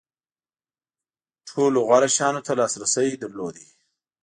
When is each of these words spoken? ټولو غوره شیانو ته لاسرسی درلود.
ټولو 1.47 1.79
غوره 1.87 2.09
شیانو 2.15 2.41
ته 2.45 2.51
لاسرسی 2.59 3.07
درلود. 3.21 3.55